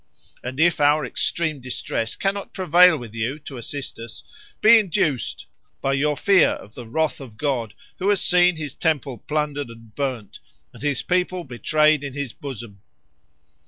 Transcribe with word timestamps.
And 0.43 0.59
if 0.59 0.79
our 0.79 1.05
extreme 1.05 1.59
distress 1.59 2.15
cannot 2.15 2.55
prevail 2.55 2.97
with 2.97 3.13
you 3.13 3.37
to 3.41 3.57
assist 3.57 3.99
us, 3.99 4.23
be 4.59 4.79
induced, 4.79 5.45
by 5.79 5.93
your 5.93 6.17
fear 6.17 6.49
of 6.53 6.73
the 6.73 6.87
wrath 6.87 7.21
of 7.21 7.37
God, 7.37 7.75
who 7.99 8.09
has 8.09 8.19
seen 8.19 8.55
his 8.55 8.73
temple 8.73 9.19
plundered 9.19 9.67
and 9.67 9.93
burned, 9.93 10.39
and 10.73 10.81
his 10.81 11.03
people 11.03 11.43
betrayed 11.43 12.03
in 12.03 12.13
his 12.13 12.33
bosom." 12.33 12.81